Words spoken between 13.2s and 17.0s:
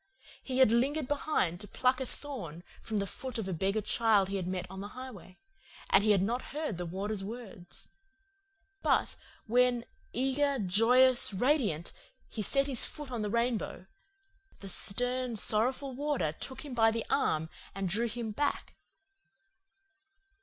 the rainbow, the stern, sorrowful Warder took him by